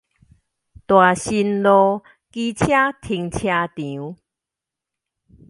[0.87, 2.01] 大新路
[2.31, 4.17] 機車停車場